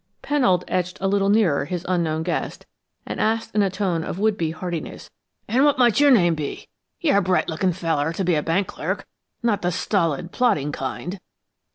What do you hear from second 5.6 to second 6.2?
what might your